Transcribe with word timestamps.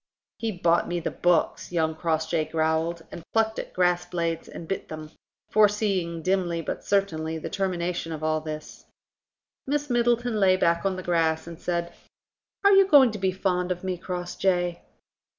"He 0.39 0.51
bought 0.51 0.87
me 0.87 0.99
the 0.99 1.11
books," 1.11 1.71
young 1.71 1.93
Crossjay 1.93 2.45
growled, 2.45 3.03
and 3.11 3.21
plucked 3.33 3.59
at 3.59 3.71
grass 3.71 4.03
blades 4.03 4.47
and 4.47 4.67
bit 4.67 4.87
them, 4.89 5.11
foreseeing 5.51 6.23
dimly 6.23 6.59
but 6.63 6.83
certainly 6.83 7.37
the 7.37 7.51
termination 7.51 8.11
of 8.11 8.23
all 8.23 8.41
this. 8.41 8.85
Miss 9.67 9.91
Middleton 9.91 10.39
lay 10.39 10.57
back 10.57 10.87
on 10.87 10.95
the 10.95 11.03
grass 11.03 11.45
and 11.45 11.59
said: 11.61 11.93
"Are 12.63 12.71
you 12.73 12.87
going 12.87 13.11
to 13.11 13.19
be 13.19 13.31
fond 13.31 13.71
of 13.71 13.83
me, 13.83 13.95
Crossjay?" 13.95 14.81